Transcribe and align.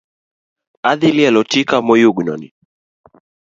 Adhi 0.89 1.09
lielo 1.17 1.41
tika 1.51 1.77
moyugno 1.87 2.33
ni 2.41 2.47